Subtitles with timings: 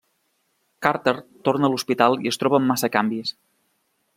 [0.85, 1.13] Carter
[1.49, 3.35] torna a l'hospital i es troba amb massa canvis.